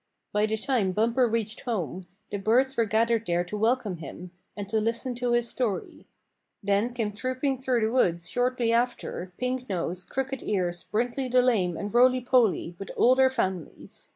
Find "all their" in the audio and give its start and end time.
12.97-13.29